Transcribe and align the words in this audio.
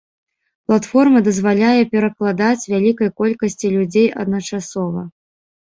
Платформа 0.69 1.19
дазваляе 1.27 1.83
перакладаць 1.91 2.57
вялікай 2.73 3.13
колькасці 3.21 3.73
людзей 3.77 4.07
адначасова. 4.25 5.09